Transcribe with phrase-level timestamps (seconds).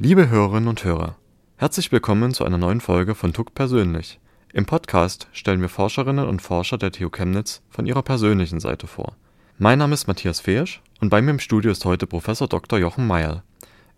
[0.00, 1.16] Liebe Hörerinnen und Hörer,
[1.56, 4.20] herzlich willkommen zu einer neuen Folge von TUC Persönlich.
[4.52, 9.16] Im Podcast stellen wir Forscherinnen und Forscher der TU Chemnitz von ihrer persönlichen Seite vor.
[9.58, 12.78] Mein Name ist Matthias Feesch und bei mir im Studio ist heute Professor Dr.
[12.78, 13.42] Jochen Meierl.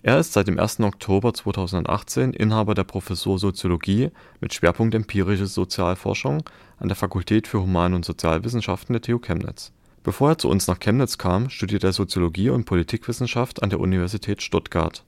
[0.03, 0.81] Er ist seit dem 1.
[0.81, 4.09] Oktober 2018 Inhaber der Professur Soziologie
[4.41, 6.45] mit Schwerpunkt Empirische Sozialforschung
[6.79, 9.71] an der Fakultät für Human und Sozialwissenschaften der TU Chemnitz.
[10.03, 14.41] Bevor er zu uns nach Chemnitz kam, studierte er Soziologie und Politikwissenschaft an der Universität
[14.41, 15.05] Stuttgart.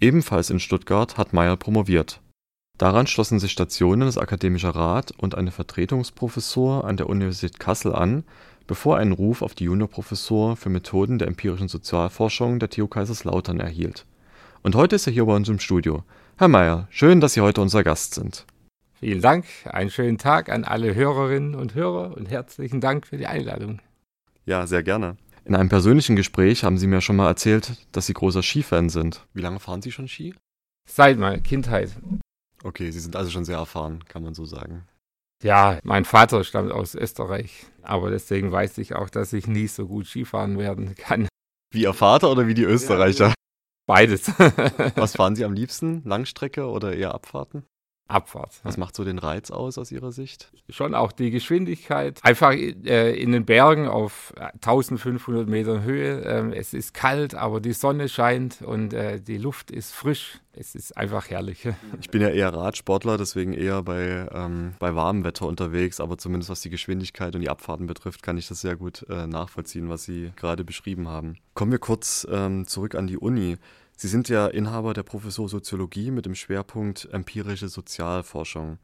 [0.00, 2.20] Ebenfalls in Stuttgart hat Meierl promoviert.
[2.76, 8.24] Daran schlossen sich Stationen des Akademischer Rat und eine Vertretungsprofessur an der Universität Kassel an,
[8.66, 13.60] bevor er einen Ruf auf die Juniorprofessur für Methoden der empirischen Sozialforschung der TU Kaiserslautern
[13.60, 14.04] erhielt.
[14.62, 16.02] Und heute ist er hier bei uns im Studio.
[16.36, 18.44] Herr Meierl, schön, dass Sie heute unser Gast sind.
[19.00, 23.26] Vielen Dank, einen schönen Tag an alle Hörerinnen und Hörer und herzlichen Dank für die
[23.26, 23.80] Einladung.
[24.44, 25.16] Ja, sehr gerne.
[25.46, 29.24] In einem persönlichen Gespräch haben Sie mir schon mal erzählt, dass Sie großer Skifan sind.
[29.32, 30.34] Wie lange fahren Sie schon Ski?
[30.88, 31.96] Seit meiner Kindheit.
[32.64, 34.88] Okay, Sie sind also schon sehr erfahren, kann man so sagen.
[35.44, 39.86] Ja, mein Vater stammt aus Österreich, aber deswegen weiß ich auch, dass ich nie so
[39.86, 41.28] gut Skifahren werden kann.
[41.72, 43.28] Wie Ihr Vater oder wie die Österreicher?
[43.28, 43.34] Ja,
[43.86, 44.26] beides.
[44.96, 46.02] Was fahren Sie am liebsten?
[46.04, 47.64] Langstrecke oder eher Abfahrten?
[48.08, 48.60] Abfahrt.
[48.62, 50.52] Was macht so den Reiz aus aus Ihrer Sicht?
[50.68, 52.20] Schon auch die Geschwindigkeit.
[52.22, 56.20] Einfach äh, in den Bergen auf 1500 Metern Höhe.
[56.20, 60.38] Ähm, es ist kalt, aber die Sonne scheint und äh, die Luft ist frisch.
[60.52, 61.68] Es ist einfach herrlich.
[62.00, 66.00] Ich bin ja eher Radsportler, deswegen eher bei, ähm, bei warmem Wetter unterwegs.
[66.00, 69.26] Aber zumindest was die Geschwindigkeit und die Abfahrten betrifft, kann ich das sehr gut äh,
[69.26, 71.36] nachvollziehen, was Sie gerade beschrieben haben.
[71.54, 73.56] Kommen wir kurz ähm, zurück an die Uni.
[73.98, 78.78] Sie sind ja Inhaber der Professur Soziologie mit dem Schwerpunkt empirische Sozialforschung.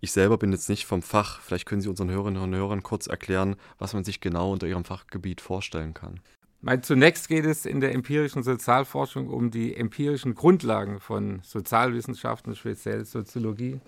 [0.00, 1.42] Ich selber bin jetzt nicht vom Fach.
[1.42, 4.86] Vielleicht können Sie unseren Hörerinnen und Hörern kurz erklären, was man sich genau unter Ihrem
[4.86, 6.20] Fachgebiet vorstellen kann.
[6.80, 13.80] Zunächst geht es in der empirischen Sozialforschung um die empirischen Grundlagen von Sozialwissenschaften, speziell Soziologie.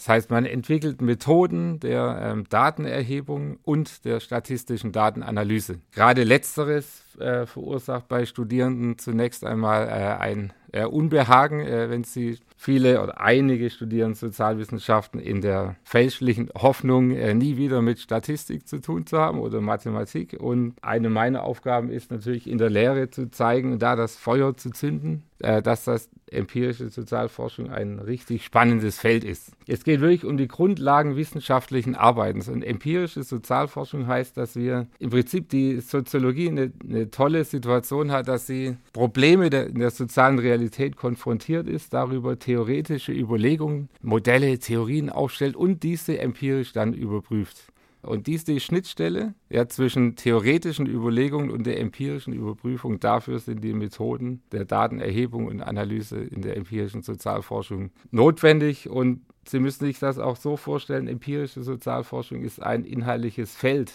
[0.00, 5.80] Das heißt, man entwickelt Methoden der ähm, Datenerhebung und der statistischen Datenanalyse.
[5.92, 12.38] Gerade letzteres äh, verursacht bei Studierenden zunächst einmal äh, ein äh, Unbehagen, äh, wenn sie
[12.56, 18.80] viele oder einige studieren Sozialwissenschaften in der fälschlichen Hoffnung, äh, nie wieder mit Statistik zu
[18.80, 20.36] tun zu haben oder Mathematik.
[20.38, 24.70] Und eine meiner Aufgaben ist natürlich in der Lehre zu zeigen, da das Feuer zu
[24.70, 29.52] zünden, äh, dass das empirische Sozialforschung ein richtig spannendes Feld ist.
[29.66, 32.48] Es geht wirklich um die Grundlagen wissenschaftlichen Arbeitens.
[32.48, 38.28] Und empirische Sozialforschung heißt, dass wir im Prinzip die Soziologie eine, eine tolle Situation hat,
[38.28, 40.59] dass sie Probleme der, in der sozialen Realität
[40.96, 47.72] konfrontiert ist, darüber theoretische Überlegungen, Modelle, Theorien aufstellt und diese empirisch dann überprüft.
[48.02, 52.98] Und dies die Schnittstelle ja, zwischen theoretischen Überlegungen und der empirischen Überprüfung.
[52.98, 58.88] Dafür sind die Methoden der Datenerhebung und Analyse in der empirischen Sozialforschung notwendig.
[58.88, 63.92] Und Sie müssen sich das auch so vorstellen, empirische Sozialforschung ist ein inhaltliches Feld,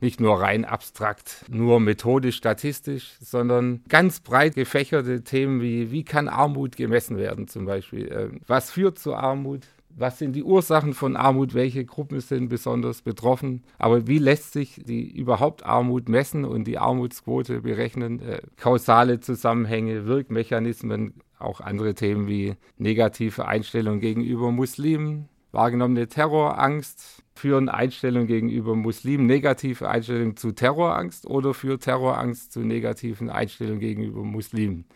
[0.00, 6.28] nicht nur rein abstrakt, nur methodisch, statistisch, sondern ganz breit gefächerte Themen wie, wie kann
[6.28, 9.62] Armut gemessen werden zum Beispiel, äh, was führt zu Armut,
[9.96, 14.82] was sind die Ursachen von Armut, welche Gruppen sind besonders betroffen, aber wie lässt sich
[14.84, 22.28] die überhaupt Armut messen und die Armutsquote berechnen, äh, kausale Zusammenhänge, Wirkmechanismen, auch andere Themen
[22.28, 31.26] wie negative Einstellung gegenüber Muslimen, wahrgenommene Terrorangst, führen Einstellungen gegenüber Muslimen negative Einstellungen zu Terrorangst
[31.26, 34.86] oder führt Terrorangst zu negativen Einstellungen gegenüber Muslimen.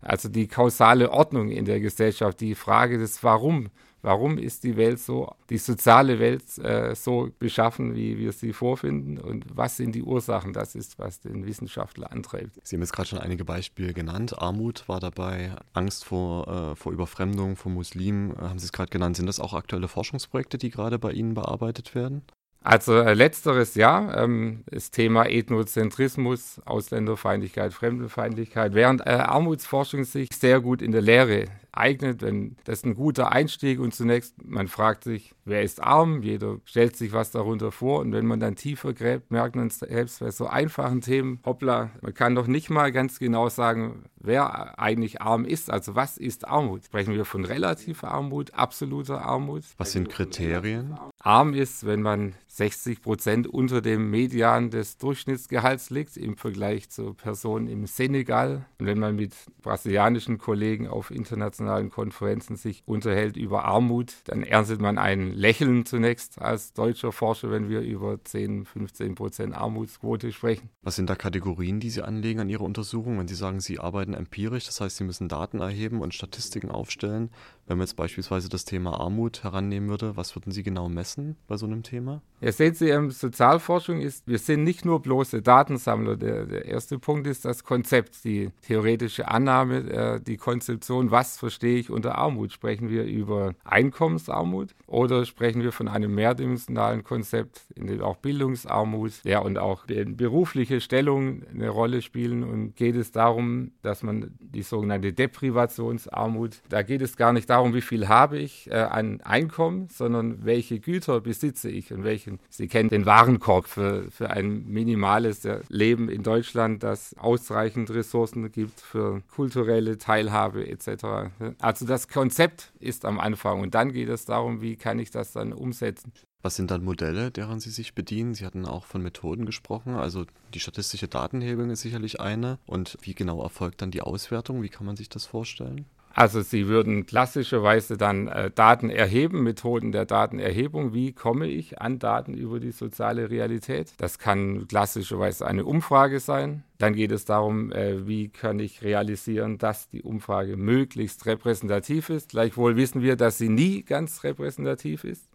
[0.00, 3.70] Also die kausale Ordnung in der Gesellschaft, die Frage des Warum
[4.00, 9.18] Warum ist die Welt so, die soziale Welt äh, so beschaffen, wie wir sie vorfinden?
[9.18, 10.52] Und was sind die Ursachen?
[10.52, 12.60] Das ist, was den Wissenschaftler antreibt.
[12.62, 14.40] Sie haben jetzt gerade schon einige Beispiele genannt.
[14.40, 18.90] Armut war dabei, Angst vor, äh, vor Überfremdung, vor Muslimen, äh, haben Sie es gerade
[18.90, 19.16] genannt.
[19.16, 22.22] Sind das auch aktuelle Forschungsprojekte, die gerade bei Ihnen bearbeitet werden?
[22.62, 30.60] Also äh, letzteres ja, ähm, das Thema Ethnozentrismus, Ausländerfeindlichkeit, Fremdenfeindlichkeit, während äh, Armutsforschung sich sehr
[30.60, 31.44] gut in der Lehre
[31.78, 36.22] eignet, wenn das ist ein guter Einstieg und zunächst man fragt sich, wer ist arm?
[36.22, 40.20] Jeder stellt sich was darunter vor und wenn man dann tiefer gräbt, merkt man selbst
[40.20, 45.22] bei so einfachen Themen, hoppla, man kann doch nicht mal ganz genau sagen, wer eigentlich
[45.22, 45.70] arm ist.
[45.70, 46.84] Also was ist Armut?
[46.84, 49.64] Sprechen wir von relativer Armut, absoluter Armut?
[49.76, 50.98] Was sind Kriterien?
[51.20, 57.14] Arm ist, wenn man 60 Prozent unter dem Median des Durchschnittsgehalts liegt im Vergleich zu
[57.14, 58.66] Personen im Senegal.
[58.78, 64.42] Und wenn man mit brasilianischen Kollegen auf internationaler internationalen Konferenzen sich unterhält über Armut, dann
[64.42, 70.32] erntet man ein Lächeln zunächst als deutscher Forscher, wenn wir über 10, 15 Prozent Armutsquote
[70.32, 70.70] sprechen.
[70.82, 74.14] Was sind da Kategorien, die Sie anlegen an Ihrer Untersuchung, wenn Sie sagen, Sie arbeiten
[74.14, 77.30] empirisch, das heißt, Sie müssen Daten erheben und Statistiken aufstellen?
[77.66, 81.58] Wenn man jetzt beispielsweise das Thema Armut herannehmen würde, was würden Sie genau messen bei
[81.58, 82.22] so einem Thema?
[82.40, 86.16] Ja, sehen Sie, ähm, Sozialforschung ist, wir sind nicht nur bloße Datensammler.
[86.16, 91.78] Der, der erste Punkt ist das Konzept, die theoretische Annahme, äh, die Konzeption, was verstehe
[91.78, 92.52] ich unter Armut?
[92.52, 99.12] Sprechen wir über Einkommensarmut oder sprechen wir von einem mehrdimensionalen Konzept, in dem auch Bildungsarmut
[99.24, 102.44] ja, und auch berufliche Stellung eine Rolle spielen?
[102.44, 107.72] Und geht es darum, dass man die sogenannte Deprivationsarmut, da geht es gar nicht darum,
[107.72, 112.40] wie viel habe ich äh, an Einkommen, sondern welche Güter besitze ich und welchen.
[112.50, 118.80] Sie kennen den Warenkorb für, für ein minimales Leben in Deutschland, das ausreichend Ressourcen gibt
[118.80, 121.30] für kulturelle Teilhabe etc.
[121.58, 125.32] Also das Konzept ist am Anfang und dann geht es darum, wie kann ich das
[125.32, 126.12] dann umsetzen.
[126.42, 128.34] Was sind dann Modelle, deren Sie sich bedienen?
[128.34, 129.96] Sie hatten auch von Methoden gesprochen.
[129.96, 130.24] Also
[130.54, 132.58] die statistische Datenhebung ist sicherlich eine.
[132.66, 134.62] Und wie genau erfolgt dann die Auswertung?
[134.62, 135.86] Wie kann man sich das vorstellen?
[136.18, 140.92] Also Sie würden klassischerweise dann äh, Daten erheben, Methoden der Datenerhebung.
[140.92, 143.92] Wie komme ich an Daten über die soziale Realität?
[143.98, 146.64] Das kann klassischerweise eine Umfrage sein.
[146.78, 152.30] Dann geht es darum, äh, wie kann ich realisieren, dass die Umfrage möglichst repräsentativ ist.
[152.30, 155.28] Gleichwohl wissen wir, dass sie nie ganz repräsentativ ist.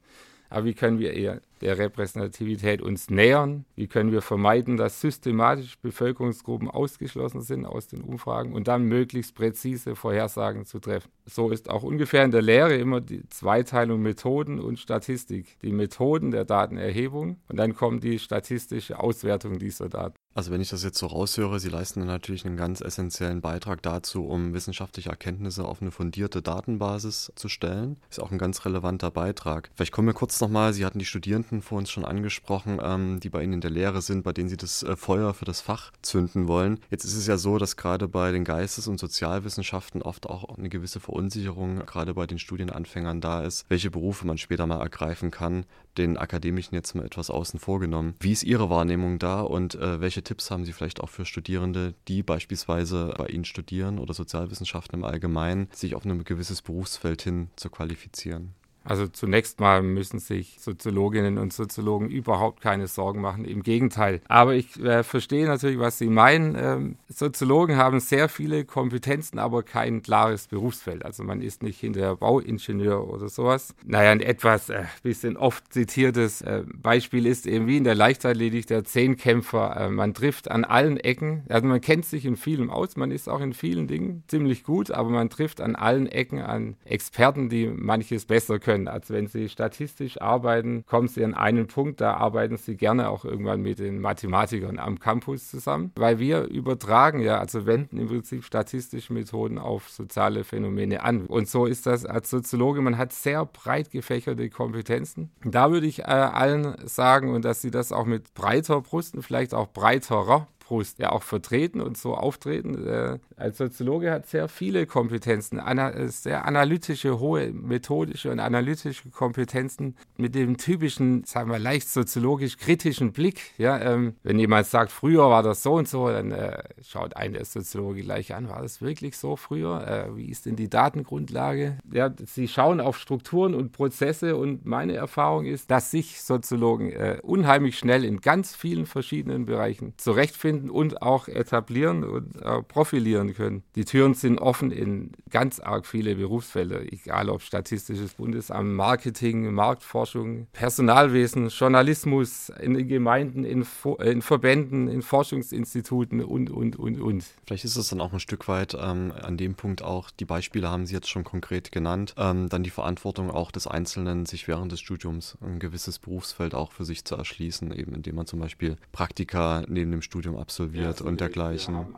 [0.54, 3.66] Aber wie können wir eher der Repräsentativität uns nähern?
[3.76, 9.34] Wie können wir vermeiden, dass systematisch Bevölkerungsgruppen ausgeschlossen sind aus den Umfragen und dann möglichst
[9.34, 11.10] präzise Vorhersagen zu treffen?
[11.26, 15.58] So ist auch ungefähr in der Lehre immer die Zweiteilung Methoden und Statistik.
[15.64, 20.16] Die Methoden der Datenerhebung und dann kommt die statistische Auswertung dieser Daten.
[20.36, 24.26] Also wenn ich das jetzt so raushöre, Sie leisten natürlich einen ganz essentiellen Beitrag dazu,
[24.26, 27.98] um wissenschaftliche Erkenntnisse auf eine fundierte Datenbasis zu stellen.
[28.10, 29.70] Ist auch ein ganz relevanter Beitrag.
[29.76, 33.30] Vielleicht kommen wir kurz nochmal, Sie hatten die Studierenden vor uns schon angesprochen, ähm, die
[33.30, 35.92] bei Ihnen in der Lehre sind, bei denen Sie das äh, Feuer für das Fach
[36.02, 36.80] zünden wollen.
[36.90, 40.70] Jetzt ist es ja so, dass gerade bei den Geistes- und Sozialwissenschaften oft auch eine
[40.70, 45.66] gewisse Verunsicherung gerade bei den Studienanfängern da ist, welche Berufe man später mal ergreifen kann.
[45.98, 48.16] Den Akademischen jetzt mal etwas außen vor genommen.
[48.20, 51.94] Wie ist Ihre Wahrnehmung da und äh, welche Tipps haben Sie vielleicht auch für Studierende,
[52.08, 57.50] die beispielsweise bei Ihnen studieren oder Sozialwissenschaften im Allgemeinen, sich auf ein gewisses Berufsfeld hin
[57.56, 58.54] zu qualifizieren?
[58.84, 64.22] Also zunächst mal müssen sich Soziologinnen und Soziologen überhaupt keine Sorgen machen, im Gegenteil.
[64.28, 66.56] Aber ich äh, verstehe natürlich, was Sie meinen.
[66.58, 71.06] Ähm, Soziologen haben sehr viele Kompetenzen, aber kein klares Berufsfeld.
[71.06, 73.74] Also man ist nicht hinter Bauingenieur oder sowas.
[73.86, 78.68] Naja, ein etwas äh, bisschen oft zitiertes äh, Beispiel ist eben wie in der Leichtathletik
[78.68, 79.78] der Zehnkämpfer.
[79.78, 83.30] Äh, man trifft an allen Ecken, also man kennt sich in vielem aus, man ist
[83.30, 87.68] auch in vielen Dingen ziemlich gut, aber man trifft an allen Ecken an Experten, die
[87.68, 88.88] manches besser können können.
[88.88, 93.26] Also wenn Sie statistisch arbeiten, kommen Sie an einen Punkt, da arbeiten Sie gerne auch
[93.26, 98.44] irgendwann mit den Mathematikern am Campus zusammen, weil wir übertragen ja, also wenden im Prinzip
[98.44, 101.26] statistische Methoden auf soziale Phänomene an.
[101.28, 105.32] Und so ist das als Soziologe, man hat sehr breit gefächerte Kompetenzen.
[105.44, 109.54] Da würde ich äh, allen sagen, und dass sie das auch mit breiter Brusten, vielleicht
[109.54, 112.88] auch breiterer Brust ja auch vertreten und so auftreten.
[112.88, 119.12] Äh, als Soziologe hat sehr viele Kompetenzen, ana äh, sehr analytische, hohe methodische und analytische
[119.12, 123.52] Kompetenzen mit dem typischen, sagen wir, leicht soziologisch kritischen Blick.
[123.60, 127.34] Ja, ähm, wenn jemand sagt, früher war das so und so, dann äh, schaut ein
[127.34, 129.88] der Soziologe gleich an, war das wirklich so früher?
[129.88, 131.78] Äh, wie ist denn die Datengrundlage?
[131.92, 137.20] Ja, sie schauen auf Strukturen und Prozesse und meine Erfahrung ist, dass sich Soziologen äh,
[137.22, 143.34] unheimlich schnell in ganz vielen verschiedenen Bereichen zurechtfinden finden und auch etablieren und äh, profilieren
[143.34, 143.64] können.
[143.76, 150.48] Die Türen sind offen in ganz arg viele Berufsfelder, egal ob Statistisches Bundesamt, Marketing, Marktforschung,
[150.54, 153.66] Personalwesen, Journalismus, in den Gemeinden, in,
[154.00, 157.26] in Verbänden, in Forschungsinstituten und, und, und, und.
[157.46, 160.70] Vielleicht ist es dann auch ein Stück weit ähm, an dem Punkt auch, die Beispiele
[160.70, 164.72] haben Sie jetzt schon konkret genannt, ähm, dann die Verantwortung auch des Einzelnen, sich während
[164.72, 168.78] des Studiums ein gewisses Berufsfeld auch für sich zu erschließen, eben indem man zum Beispiel
[168.92, 171.96] Praktika neben dem Studium absolviert ja, und dergleichen.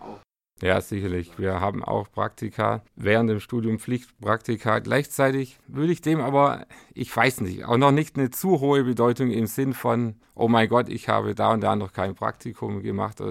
[0.62, 1.38] Ja, sicherlich.
[1.38, 4.80] Wir haben auch Praktika, während dem Studium Pflichtpraktika.
[4.80, 9.32] Gleichzeitig würde ich dem aber, ich weiß nicht, auch noch nicht eine zu hohe Bedeutung
[9.32, 13.22] im Sinn von, oh mein Gott, ich habe da und da noch kein Praktikum gemacht.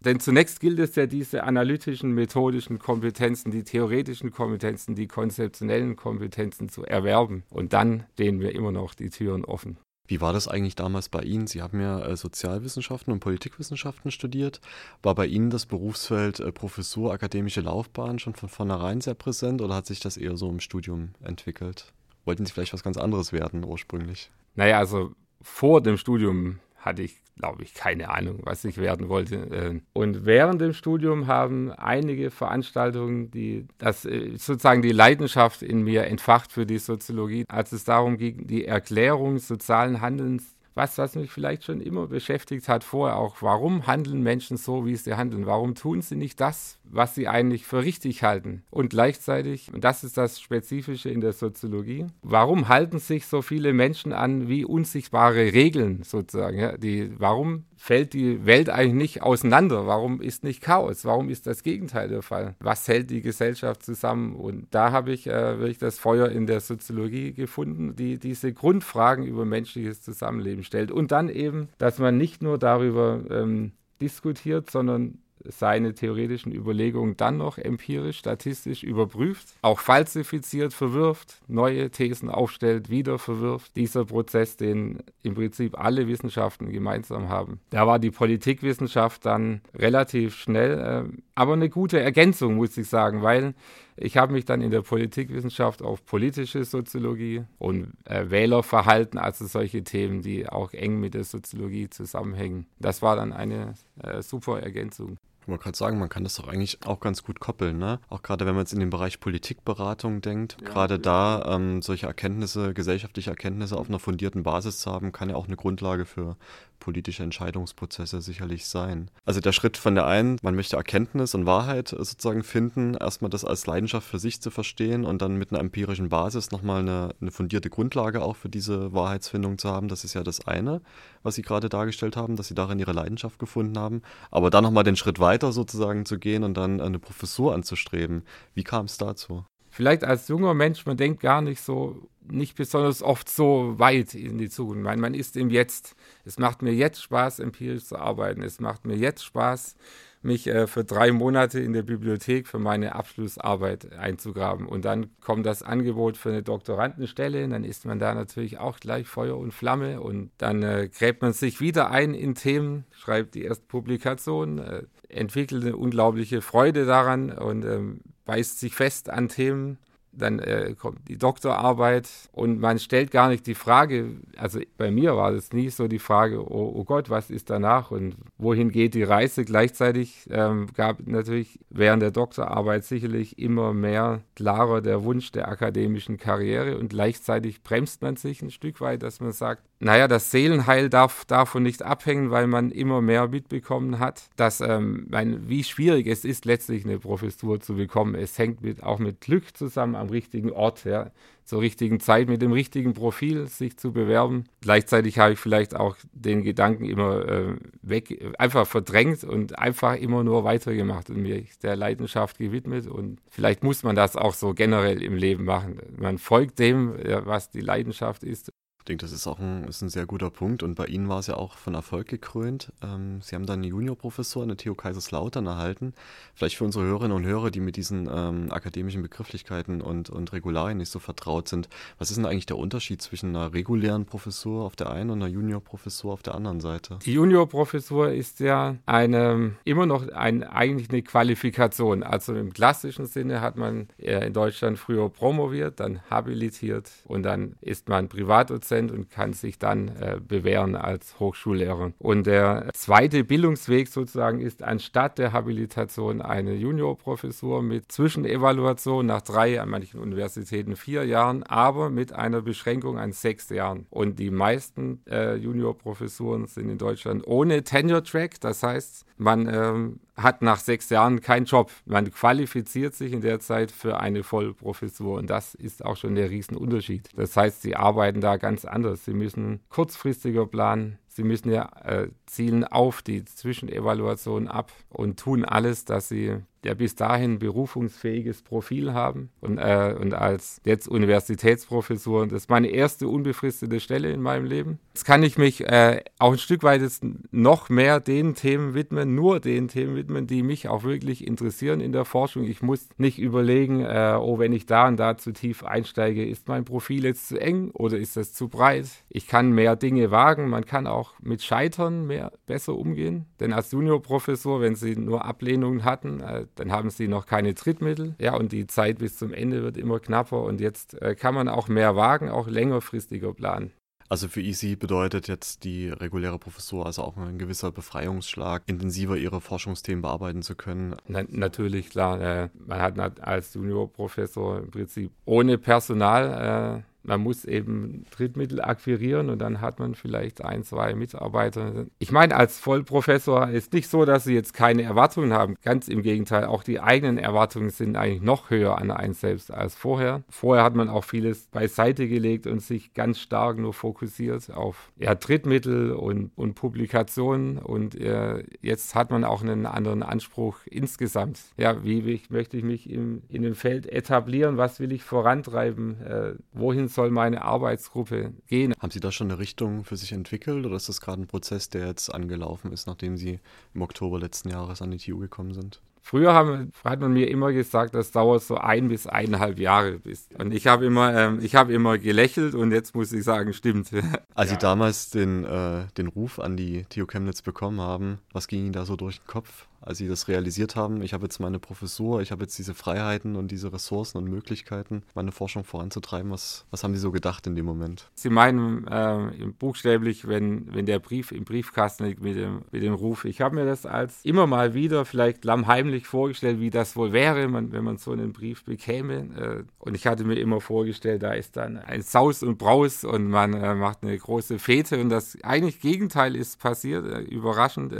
[0.00, 6.68] Denn zunächst gilt es ja, diese analytischen, methodischen Kompetenzen, die theoretischen Kompetenzen, die konzeptionellen Kompetenzen
[6.68, 7.44] zu erwerben.
[7.50, 9.76] Und dann stehen wir immer noch die Türen offen.
[10.06, 11.46] Wie war das eigentlich damals bei Ihnen?
[11.46, 14.60] Sie haben ja äh, Sozialwissenschaften und Politikwissenschaften studiert.
[15.02, 19.76] War bei Ihnen das Berufsfeld äh, Professur, akademische Laufbahn schon von vornherein sehr präsent oder
[19.76, 21.92] hat sich das eher so im Studium entwickelt?
[22.24, 24.30] Wollten Sie vielleicht was ganz anderes werden ursprünglich?
[24.54, 29.36] Naja, also vor dem Studium hatte ich, glaube ich, keine Ahnung, was ich werden wollte.
[29.36, 35.82] Äh, und während dem Studium haben einige Veranstaltungen, die das äh, sozusagen die Leidenschaft in
[35.82, 41.14] mir entfacht für die Soziologie, als es darum ging, die Erklärung sozialen Handelns was, was
[41.16, 43.36] mich vielleicht schon immer beschäftigt hat vorher auch.
[43.40, 45.46] Warum handeln Menschen so, wie sie handeln?
[45.46, 48.62] Warum tun sie nicht das, was sie eigentlich für richtig halten?
[48.70, 53.72] Und gleichzeitig, und das ist das Spezifische in der Soziologie, warum halten sich so viele
[53.72, 56.58] Menschen an wie unsichtbare Regeln sozusagen?
[56.58, 56.76] Ja?
[56.76, 59.86] Die, warum fällt die Welt eigentlich nicht auseinander?
[59.86, 61.04] Warum ist nicht Chaos?
[61.04, 62.54] Warum ist das Gegenteil der Fall?
[62.60, 64.36] Was hält die Gesellschaft zusammen?
[64.36, 69.26] Und da habe ich äh, wirklich das Feuer in der Soziologie gefunden, die diese Grundfragen
[69.26, 70.90] über menschliches Zusammenleben stellt.
[70.90, 77.36] Und dann eben, dass man nicht nur darüber ähm, diskutiert, sondern seine theoretischen Überlegungen dann
[77.36, 83.76] noch empirisch, statistisch überprüft, auch falsifiziert, verwirft, neue Thesen aufstellt, wieder verwirft.
[83.76, 87.60] Dieser Prozess, den im Prinzip alle Wissenschaften gemeinsam haben.
[87.70, 93.22] Da war die Politikwissenschaft dann relativ schnell, äh, aber eine gute Ergänzung, muss ich sagen,
[93.22, 93.54] weil
[93.96, 99.84] ich habe mich dann in der Politikwissenschaft auf politische Soziologie und äh, Wählerverhalten, also solche
[99.84, 102.66] Themen, die auch eng mit der Soziologie zusammenhängen.
[102.78, 105.18] Das war dann eine äh, super Ergänzung.
[105.42, 107.98] Ich wollte gerade sagen, man kann das doch eigentlich auch ganz gut koppeln, ne?
[108.08, 110.98] Auch gerade wenn man jetzt in den Bereich Politikberatung denkt, ja, gerade ja.
[110.98, 115.48] da ähm, solche Erkenntnisse, gesellschaftliche Erkenntnisse auf einer fundierten Basis zu haben, kann ja auch
[115.48, 116.36] eine Grundlage für
[116.82, 119.08] politische Entscheidungsprozesse sicherlich sein.
[119.24, 123.30] Also der Schritt von der einen, man möchte Erkenntnis und Wahrheit äh, sozusagen finden, erstmal
[123.30, 127.14] das als Leidenschaft für sich zu verstehen und dann mit einer empirischen Basis nochmal eine,
[127.20, 129.86] eine fundierte Grundlage auch für diese Wahrheitsfindung zu haben.
[129.86, 130.80] Das ist ja das eine,
[131.22, 134.02] was Sie gerade dargestellt haben, dass Sie darin Ihre Leidenschaft gefunden haben.
[134.32, 138.24] Aber dann nochmal den Schritt weiter sozusagen zu gehen und dann eine Professur anzustreben.
[138.54, 139.44] Wie kam es dazu?
[139.74, 144.38] Vielleicht als junger Mensch, man denkt gar nicht so nicht besonders oft so weit in
[144.38, 144.82] die Zukunft.
[144.82, 145.96] Man, man ist im Jetzt.
[146.24, 148.42] Es macht mir jetzt Spaß, empirisch zu arbeiten.
[148.42, 149.74] Es macht mir jetzt Spaß,
[150.20, 154.66] mich äh, für drei Monate in der Bibliothek für meine Abschlussarbeit einzugraben.
[154.66, 157.48] Und dann kommt das Angebot für eine Doktorandenstelle.
[157.48, 160.00] Dann ist man da natürlich auch gleich Feuer und Flamme.
[160.02, 164.82] Und dann äh, gräbt man sich wieder ein in Themen, schreibt die erste Publikation, äh,
[165.08, 169.78] entwickelt eine unglaubliche Freude daran und ähm, beißt sich fest an Themen
[170.12, 175.16] dann äh, kommt die Doktorarbeit und man stellt gar nicht die Frage, also bei mir
[175.16, 178.94] war das nie so die Frage, oh, oh Gott, was ist danach und wohin geht
[178.94, 179.44] die Reise?
[179.44, 186.18] Gleichzeitig ähm, gab natürlich während der Doktorarbeit sicherlich immer mehr klarer der Wunsch der akademischen
[186.18, 190.88] Karriere und gleichzeitig bremst man sich ein Stück weit, dass man sagt, naja, das Seelenheil
[190.88, 196.06] darf davon nicht abhängen, weil man immer mehr mitbekommen hat, dass ähm, mein, wie schwierig
[196.06, 198.14] es ist, letztlich eine Professur zu bekommen.
[198.14, 200.84] Es hängt mit, auch mit Glück zusammen am richtigen Ort.
[200.84, 201.10] Ja
[201.44, 204.44] zur richtigen Zeit mit dem richtigen Profil sich zu bewerben.
[204.60, 210.24] Gleichzeitig habe ich vielleicht auch den Gedanken immer äh, weg, einfach verdrängt und einfach immer
[210.24, 212.86] nur weitergemacht und mir der Leidenschaft gewidmet.
[212.86, 215.78] Und vielleicht muss man das auch so generell im Leben machen.
[215.98, 216.94] Man folgt dem,
[217.24, 220.64] was die Leidenschaft ist ich denke, das ist auch ein, ist ein sehr guter Punkt
[220.64, 222.72] und bei Ihnen war es ja auch von Erfolg gekrönt.
[222.82, 225.94] Ähm, Sie haben dann eine Juniorprofessur an der TU Kaiserslautern erhalten.
[226.34, 230.78] Vielleicht für unsere Hörerinnen und Hörer, die mit diesen ähm, akademischen Begrifflichkeiten und, und Regularien
[230.78, 231.68] nicht so vertraut sind.
[232.00, 235.30] Was ist denn eigentlich der Unterschied zwischen einer regulären Professur auf der einen und einer
[235.30, 236.98] Juniorprofessur auf der anderen Seite?
[237.04, 242.02] Die Juniorprofessur ist ja eine, immer noch ein, eigentlich eine Qualifikation.
[242.02, 247.54] Also im klassischen Sinne hat man äh, in Deutschland früher promoviert, dann habilitiert und dann
[247.60, 251.92] ist man Privatdozent Prozent und kann sich dann äh, bewähren als Hochschullehrer.
[251.98, 259.60] Und der zweite Bildungsweg sozusagen ist anstatt der Habilitation eine Juniorprofessur mit Zwischenevaluation nach drei,
[259.60, 263.86] an manchen Universitäten vier Jahren, aber mit einer Beschränkung an sechs Jahren.
[263.90, 268.40] Und die meisten äh, Juniorprofessuren sind in Deutschland ohne Tenure-Track.
[268.40, 271.70] Das heißt, man ähm, hat nach sechs Jahren keinen Job.
[271.84, 276.30] Man qualifiziert sich in der Zeit für eine Vollprofessur und das ist auch schon der
[276.30, 277.08] Riesenunterschied.
[277.16, 279.04] Das heißt, sie arbeiten da ganz anders.
[279.04, 280.98] Sie müssen kurzfristiger planen.
[281.14, 286.74] Sie müssen ja äh, zielen auf die Zwischenevaluation ab und tun alles, dass sie ja
[286.74, 292.26] bis dahin berufungsfähiges Profil haben und, äh, und als jetzt Universitätsprofessor.
[292.26, 294.78] Das ist meine erste unbefristete Stelle in meinem Leben.
[294.94, 299.14] Jetzt kann ich mich äh, auch ein Stück weit jetzt noch mehr den Themen widmen,
[299.14, 302.44] nur den Themen widmen, die mich auch wirklich interessieren in der Forschung.
[302.44, 306.48] Ich muss nicht überlegen, äh, oh, wenn ich da und da zu tief einsteige, ist
[306.48, 308.86] mein Profil jetzt zu eng oder ist das zu breit?
[309.08, 313.26] Ich kann mehr Dinge wagen, man kann auch mit Scheitern mehr besser umgehen.
[313.40, 318.14] Denn als Juniorprofessor, wenn Sie nur Ablehnungen hatten, äh, dann haben sie noch keine Trittmittel.
[318.18, 321.48] Ja, und die Zeit bis zum Ende wird immer knapper und jetzt äh, kann man
[321.48, 323.72] auch mehr wagen, auch längerfristiger planen.
[324.08, 329.40] Also für Easy bedeutet jetzt die reguläre Professur also auch ein gewisser Befreiungsschlag, intensiver ihre
[329.40, 330.94] Forschungsthemen bearbeiten zu können.
[331.08, 332.20] Na, natürlich, klar.
[332.20, 339.38] Äh, man hat als Juniorprofessor im Prinzip ohne Personal man muss eben Drittmittel akquirieren und
[339.40, 341.86] dann hat man vielleicht ein, zwei Mitarbeiter.
[341.98, 345.56] Ich meine, als Vollprofessor ist nicht so, dass sie jetzt keine Erwartungen haben.
[345.62, 349.74] Ganz im Gegenteil, auch die eigenen Erwartungen sind eigentlich noch höher an einen selbst als
[349.74, 350.22] vorher.
[350.28, 355.14] Vorher hat man auch vieles beiseite gelegt und sich ganz stark nur fokussiert auf ja,
[355.14, 357.58] Drittmittel und, und Publikationen.
[357.58, 361.40] Und äh, jetzt hat man auch einen anderen Anspruch insgesamt.
[361.56, 364.56] Ja, wie, wie möchte ich mich im, in dem Feld etablieren?
[364.56, 366.00] Was will ich vorantreiben?
[366.02, 368.74] Äh, wohin soll meine Arbeitsgruppe gehen.
[368.80, 371.68] Haben Sie da schon eine Richtung für sich entwickelt oder ist das gerade ein Prozess,
[371.68, 373.40] der jetzt angelaufen ist, nachdem Sie
[373.74, 375.80] im Oktober letzten Jahres an die TU gekommen sind?
[376.04, 380.00] Früher haben, hat man mir immer gesagt, das dauert so ein bis eineinhalb Jahre.
[380.00, 380.28] Bis.
[380.36, 383.92] Und ich habe immer, ähm, ich immer gelächelt und jetzt muss ich sagen, stimmt.
[384.34, 384.56] Als ja.
[384.56, 388.72] Sie damals den, äh, den Ruf an die TU Chemnitz bekommen haben, was ging Ihnen
[388.72, 389.68] da so durch den Kopf?
[389.82, 393.36] Als sie das realisiert haben, ich habe jetzt meine Professur, ich habe jetzt diese Freiheiten
[393.36, 396.30] und diese Ressourcen und Möglichkeiten, meine Forschung voranzutreiben.
[396.30, 398.08] Was, was haben Sie so gedacht in dem Moment?
[398.14, 402.94] Sie meinen äh, buchstäblich, wenn, wenn der Brief im Briefkasten liegt mit dem, mit dem
[402.94, 403.24] Ruf.
[403.24, 407.52] Ich habe mir das als immer mal wieder vielleicht lammheimlich vorgestellt, wie das wohl wäre,
[407.52, 409.14] wenn man so einen Brief bekäme.
[409.14, 413.28] Äh, und ich hatte mir immer vorgestellt, da ist dann ein Saus und Braus und
[413.28, 417.92] man äh, macht eine große Fete und das eigentlich Gegenteil ist passiert, äh, überraschend.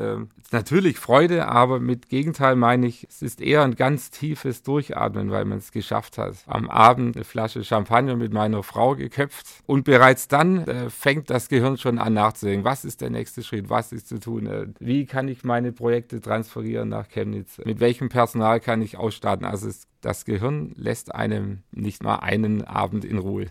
[0.51, 5.31] Natürlich Freude, aber aber mit Gegenteil meine ich, es ist eher ein ganz tiefes Durchatmen,
[5.31, 6.37] weil man es geschafft hat.
[6.47, 11.49] Am Abend eine Flasche Champagner mit meiner Frau geköpft und bereits dann äh, fängt das
[11.49, 15.07] Gehirn schon an nachzudenken, was ist der nächste Schritt, was ist zu tun, äh, wie
[15.07, 19.47] kann ich meine Projekte transferieren nach Chemnitz, mit welchem Personal kann ich ausstatten.
[19.47, 23.47] Also es, das Gehirn lässt einem nicht mal einen Abend in Ruhe.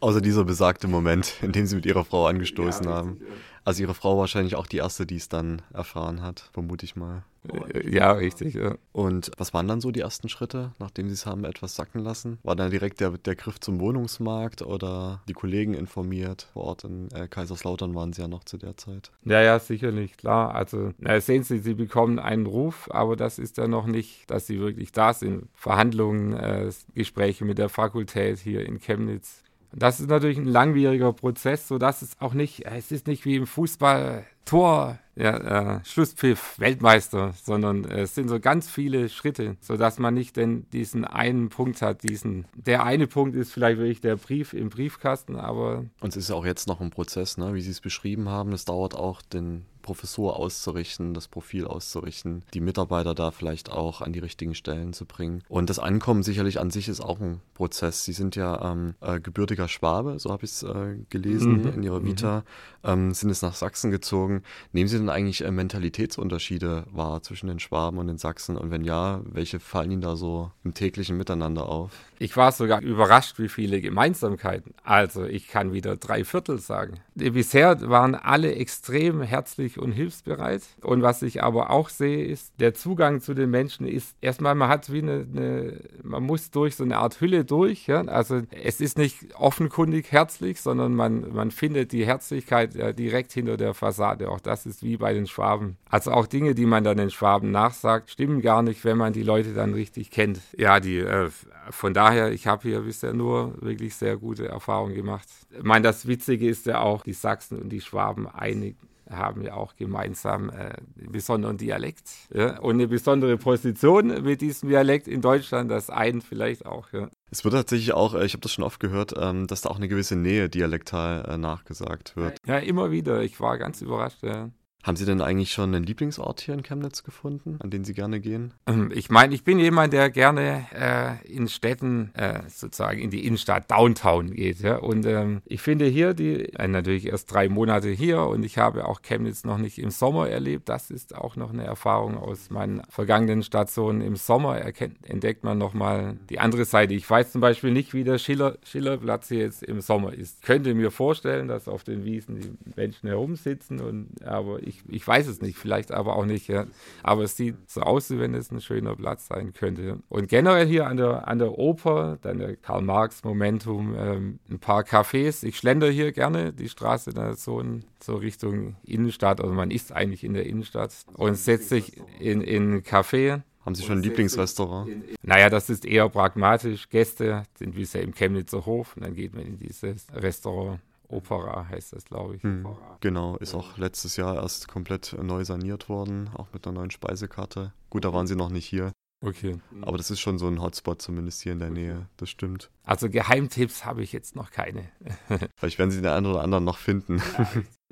[0.00, 3.20] Außer dieser besagte Moment, in dem sie mit ihrer Frau angestoßen ja, haben.
[3.64, 7.24] Also ihre Frau wahrscheinlich auch die erste, die es dann erfahren hat, vermute ich mal.
[7.52, 8.54] Äh, ja, richtig.
[8.54, 8.76] Ja.
[8.92, 12.38] Und was waren dann so die ersten Schritte, nachdem Sie es haben etwas sacken lassen?
[12.42, 16.48] War dann direkt der, der Griff zum Wohnungsmarkt oder die Kollegen informiert?
[16.52, 19.10] Vor Ort in äh, Kaiserslautern waren Sie ja noch zu der Zeit.
[19.24, 20.54] Ja, ja, sicherlich, klar.
[20.54, 24.46] Also na, sehen Sie, Sie bekommen einen Ruf, aber das ist ja noch nicht, dass
[24.46, 25.48] Sie wirklich da sind.
[25.54, 31.68] Verhandlungen, äh, Gespräche mit der Fakultät hier in Chemnitz das ist natürlich ein langwieriger Prozess,
[31.68, 37.34] sodass es auch nicht, es ist nicht wie im Fußball Tor, ja, äh, Schlusspfiff, Weltmeister,
[37.42, 41.82] sondern äh, es sind so ganz viele Schritte, sodass man nicht denn diesen einen Punkt
[41.82, 45.84] hat, diesen, der eine Punkt ist vielleicht wirklich der Brief im Briefkasten, aber.
[46.00, 48.52] Und es ist ja auch jetzt noch ein Prozess, ne, wie Sie es beschrieben haben,
[48.52, 54.12] es dauert auch den Professur auszurichten, das Profil auszurichten, die Mitarbeiter da vielleicht auch an
[54.12, 55.42] die richtigen Stellen zu bringen.
[55.48, 58.04] Und das Ankommen sicherlich an sich ist auch ein Prozess.
[58.04, 61.68] Sie sind ja ähm, äh, gebürtiger Schwabe, so habe ich es äh, gelesen mhm.
[61.68, 62.44] in Ihrer Vita,
[62.82, 62.90] mhm.
[62.90, 64.42] ähm, sind es nach Sachsen gezogen.
[64.72, 68.58] Nehmen Sie denn eigentlich äh, Mentalitätsunterschiede wahr zwischen den Schwaben und den Sachsen?
[68.58, 71.92] Und wenn ja, welche fallen Ihnen da so im täglichen Miteinander auf?
[72.18, 74.74] Ich war sogar überrascht, wie viele Gemeinsamkeiten.
[74.84, 77.00] Also ich kann wieder drei Viertel sagen.
[77.14, 80.62] Bisher waren alle extrem herzlich und hilfsbereit.
[80.82, 84.68] Und was ich aber auch sehe, ist, der Zugang zu den Menschen ist erstmal, man
[84.68, 87.86] hat wie eine, eine man muss durch so eine Art Hülle durch.
[87.86, 88.02] Ja?
[88.02, 93.56] Also es ist nicht offenkundig herzlich, sondern man, man findet die Herzlichkeit ja, direkt hinter
[93.56, 94.30] der Fassade.
[94.30, 95.76] Auch das ist wie bei den Schwaben.
[95.88, 99.22] Also auch Dinge, die man dann den Schwaben nachsagt, stimmen gar nicht, wenn man die
[99.22, 100.40] Leute dann richtig kennt.
[100.56, 101.30] Ja, die äh,
[101.70, 105.28] von daher, ich habe hier bisher nur wirklich sehr gute Erfahrungen gemacht.
[105.56, 108.76] Ich meine, das Witzige ist ja auch, die Sachsen und die Schwaben einig,
[109.10, 114.68] haben ja auch gemeinsam äh, einen besonderen Dialekt ja, und eine besondere Position mit diesem
[114.68, 116.92] Dialekt in Deutschland, das einen vielleicht auch.
[116.92, 117.08] Ja.
[117.30, 119.76] Es wird tatsächlich auch, äh, ich habe das schon oft gehört, ähm, dass da auch
[119.76, 122.38] eine gewisse Nähe dialektal äh, nachgesagt wird.
[122.46, 123.22] Ja, immer wieder.
[123.22, 124.22] Ich war ganz überrascht.
[124.22, 124.50] Ja.
[124.84, 128.20] Haben Sie denn eigentlich schon einen Lieblingsort hier in Chemnitz gefunden, an den Sie gerne
[128.20, 128.54] gehen?
[128.66, 133.26] Ähm, ich meine, ich bin jemand, der gerne äh, in Städten äh, sozusagen in die
[133.26, 134.60] Innenstadt, Downtown geht.
[134.60, 134.76] Ja?
[134.76, 138.86] Und ähm, ich finde hier, die äh, natürlich erst drei Monate hier und ich habe
[138.86, 140.68] auch Chemnitz noch nicht im Sommer erlebt.
[140.68, 144.00] Das ist auch noch eine Erfahrung aus meinen vergangenen Stationen.
[144.00, 146.94] Im Sommer erkennt, entdeckt man nochmal die andere Seite.
[146.94, 150.38] Ich weiß zum Beispiel nicht, wie der Schiller, Schillerplatz jetzt im Sommer ist.
[150.40, 155.06] Ich könnte mir vorstellen, dass auf den Wiesen die Menschen herumsitzen, und, aber ich, ich
[155.06, 156.48] weiß es nicht, vielleicht aber auch nicht.
[156.48, 156.66] Ja.
[157.02, 159.98] Aber es sieht so aus, wie wenn es ein schöner Platz sein könnte.
[160.08, 165.44] Und generell hier an der, an der Oper, dann der Karl-Marx-Momentum, ähm, ein paar Cafés.
[165.44, 169.92] Ich schlender hier gerne die Straße da so, in, so Richtung Innenstadt, also man ist
[169.92, 173.42] eigentlich in der Innenstadt und setzt sich in, in ein Café.
[173.64, 174.90] Haben Sie schon ein Lieblingsrestaurant?
[175.22, 176.88] Naja, das ist eher pragmatisch.
[176.88, 180.80] Gäste sind bisher im Chemnitzer Hof und dann geht man in dieses Restaurant.
[181.08, 182.42] Opera heißt das, glaube ich.
[182.42, 182.66] Hm,
[183.00, 187.72] genau, ist auch letztes Jahr erst komplett neu saniert worden, auch mit einer neuen Speisekarte.
[187.90, 188.92] Gut, da waren sie noch nicht hier.
[189.20, 189.58] Okay.
[189.80, 191.80] Aber das ist schon so ein Hotspot, zumindest hier in der okay.
[191.80, 192.08] Nähe.
[192.18, 192.70] Das stimmt.
[192.84, 194.88] Also Geheimtipps habe ich jetzt noch keine.
[195.56, 197.20] Vielleicht werden Sie den einen oder anderen noch finden.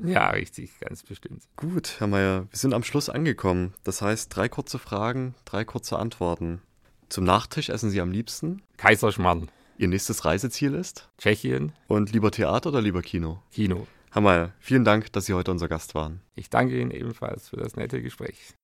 [0.02, 1.42] ja, richtig, ganz bestimmt.
[1.56, 3.74] Gut, Herr Mayer, wir sind am Schluss angekommen.
[3.82, 6.62] Das heißt, drei kurze Fragen, drei kurze Antworten.
[7.08, 8.62] Zum Nachtisch essen Sie am liebsten?
[8.76, 9.48] Kaiserschmarrn.
[9.78, 11.08] Ihr nächstes Reiseziel ist?
[11.18, 11.72] Tschechien.
[11.86, 13.42] Und lieber Theater oder lieber Kino?
[13.52, 13.86] Kino.
[14.10, 16.22] Herr Mayer, vielen Dank, dass Sie heute unser Gast waren.
[16.34, 18.54] Ich danke Ihnen ebenfalls für das nette Gespräch.